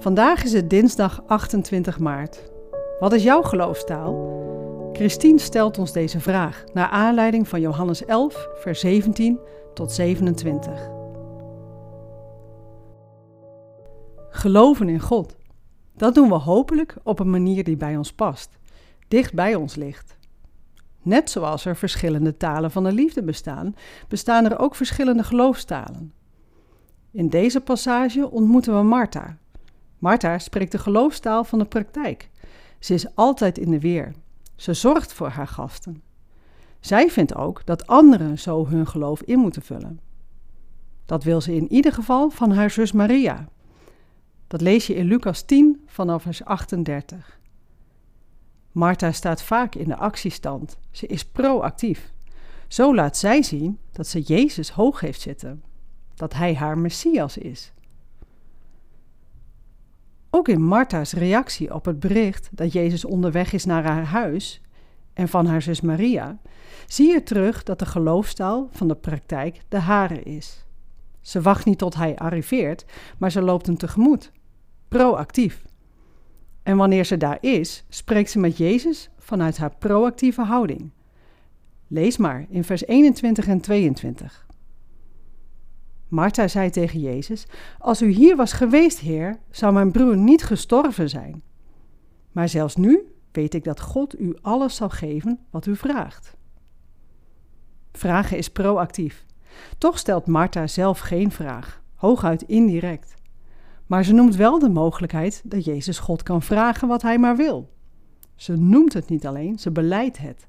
[0.00, 2.50] Vandaag is het dinsdag 28 maart.
[3.00, 4.38] Wat is jouw geloofstaal?
[4.92, 9.38] Christine stelt ons deze vraag naar aanleiding van Johannes 11, vers 17
[9.74, 10.90] tot 27.
[14.30, 15.36] Geloven in God.
[15.96, 18.58] Dat doen we hopelijk op een manier die bij ons past,
[19.08, 20.16] dicht bij ons ligt.
[21.02, 23.74] Net zoals er verschillende talen van de liefde bestaan,
[24.08, 26.12] bestaan er ook verschillende geloofstalen.
[27.12, 29.38] In deze passage ontmoeten we Martha.
[30.00, 32.30] Martha spreekt de geloofstaal van de praktijk.
[32.78, 34.12] Ze is altijd in de weer.
[34.56, 36.02] Ze zorgt voor haar gasten.
[36.80, 40.00] Zij vindt ook dat anderen zo hun geloof in moeten vullen.
[41.06, 43.48] Dat wil ze in ieder geval van haar zus Maria.
[44.46, 47.38] Dat lees je in Lucas 10 vanaf vers 38.
[48.72, 50.78] Martha staat vaak in de actiestand.
[50.90, 52.12] Ze is proactief.
[52.68, 55.62] Zo laat zij zien dat ze Jezus hoog heeft zitten,
[56.14, 57.72] dat hij haar Messias is.
[60.40, 64.60] Ook in Martha's reactie op het bericht dat Jezus onderweg is naar haar huis
[65.12, 66.38] en van haar zus Maria,
[66.86, 70.66] zie je terug dat de geloofstaal van de praktijk de hare is.
[71.20, 72.84] Ze wacht niet tot hij arriveert,
[73.18, 74.32] maar ze loopt hem tegemoet,
[74.88, 75.64] proactief.
[76.62, 80.90] En wanneer ze daar is, spreekt ze met Jezus vanuit haar proactieve houding.
[81.86, 84.46] Lees maar in vers 21 en 22.
[86.10, 87.46] Martha zei tegen Jezus:
[87.78, 91.42] Als u hier was geweest, Heer, zou mijn broer niet gestorven zijn.
[92.32, 96.36] Maar zelfs nu weet ik dat God u alles zal geven wat u vraagt.
[97.92, 99.24] Vragen is proactief.
[99.78, 103.14] Toch stelt Martha zelf geen vraag, hooguit indirect.
[103.86, 107.70] Maar ze noemt wel de mogelijkheid dat Jezus God kan vragen wat hij maar wil.
[108.34, 110.48] Ze noemt het niet alleen, ze beleidt het.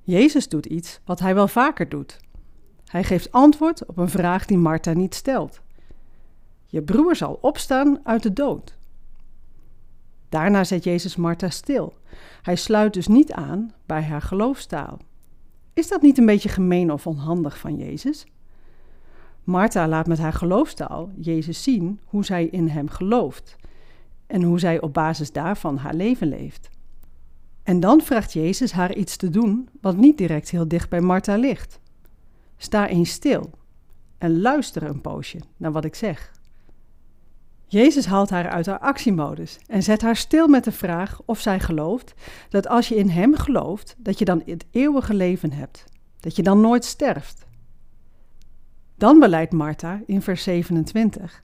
[0.00, 2.20] Jezus doet iets wat hij wel vaker doet.
[2.90, 5.60] Hij geeft antwoord op een vraag die Martha niet stelt.
[6.66, 8.76] Je broer zal opstaan uit de dood.
[10.28, 11.94] Daarna zet Jezus Martha stil.
[12.42, 14.98] Hij sluit dus niet aan bij haar geloofstaal.
[15.72, 18.26] Is dat niet een beetje gemeen of onhandig van Jezus?
[19.44, 23.56] Martha laat met haar geloofstaal Jezus zien hoe zij in hem gelooft
[24.26, 26.70] en hoe zij op basis daarvan haar leven leeft.
[27.62, 31.36] En dan vraagt Jezus haar iets te doen wat niet direct heel dicht bij Martha
[31.36, 31.80] ligt.
[32.62, 33.50] Sta eens stil
[34.18, 36.32] en luister een poosje naar wat ik zeg.
[37.66, 41.60] Jezus haalt haar uit haar actiemodus en zet haar stil met de vraag of zij
[41.60, 42.14] gelooft
[42.48, 45.84] dat als je in Hem gelooft, dat je dan het eeuwige leven hebt,
[46.20, 47.46] dat je dan nooit sterft.
[48.96, 51.42] Dan beleidt Martha in vers 27: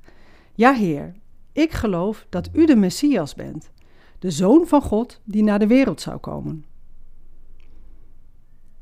[0.54, 1.12] Ja, Heer,
[1.52, 3.70] ik geloof dat U de Messias bent,
[4.18, 6.64] de Zoon van God die naar de wereld zou komen.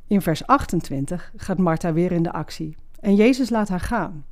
[0.07, 4.25] In vers 28 gaat Martha weer in de actie en Jezus laat haar gaan.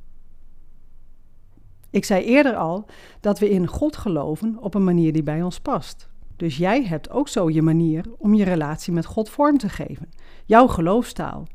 [1.89, 2.85] Ik zei eerder al
[3.19, 6.09] dat we in God geloven op een manier die bij ons past.
[6.35, 10.09] Dus jij hebt ook zo je manier om je relatie met God vorm te geven,
[10.45, 11.47] jouw geloofstaal.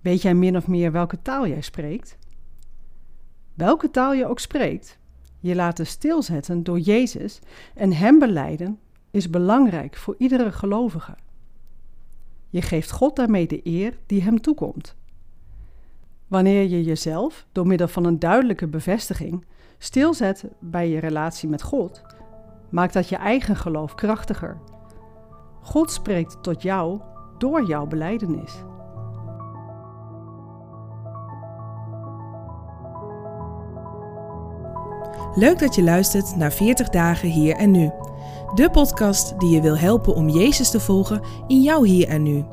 [0.00, 2.18] Weet jij min of meer welke taal jij spreekt?
[3.54, 4.98] Welke taal je ook spreekt,
[5.40, 7.40] je laten stilzetten door Jezus
[7.74, 8.78] en Hem beleiden
[9.10, 11.14] is belangrijk voor iedere gelovige.
[12.48, 14.96] Je geeft God daarmee de eer die Hem toekomt.
[16.26, 19.44] Wanneer je jezelf door middel van een duidelijke bevestiging
[19.78, 22.02] stilzet bij je relatie met God,
[22.70, 24.60] maakt dat je eigen geloof krachtiger.
[25.60, 27.00] God spreekt tot jou
[27.38, 28.52] door jouw beleidenis.
[35.38, 37.90] Leuk dat je luistert naar 40 dagen hier en nu.
[38.54, 42.44] De podcast die je wil helpen om Jezus te volgen in jouw hier en nu.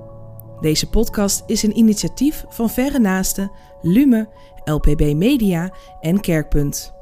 [0.60, 3.52] Deze podcast is een initiatief van Verre Naasten,
[3.82, 4.30] Lume,
[4.64, 6.94] LPB Media en Kerkpunt.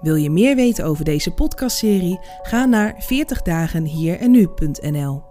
[0.00, 2.20] Wil je meer weten over deze podcastserie?
[2.42, 5.22] Ga naar 40dagenhierennu.nl.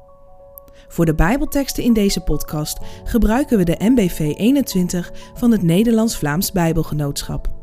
[0.87, 7.60] Voor de Bijbelteksten in deze podcast gebruiken we de MBV 21 van het Nederlands-Vlaams Bijbelgenootschap.